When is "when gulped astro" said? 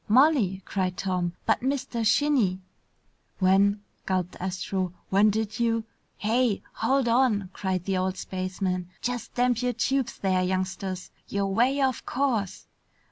3.37-4.93